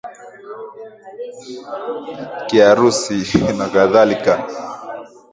[2.47, 3.15] kiharusi
[3.57, 4.33] na kadhalika